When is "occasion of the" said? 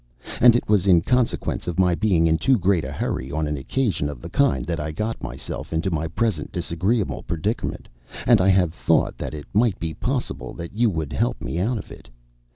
3.55-4.31